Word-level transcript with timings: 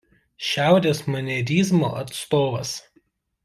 Šiaurės 0.51 1.03
manierizmo 1.17 1.93
atstovas. 2.03 2.77